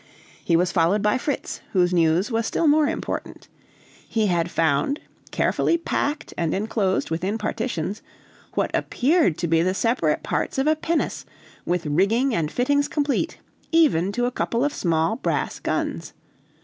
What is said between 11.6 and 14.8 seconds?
with rigging and fittings complete, even to a couple of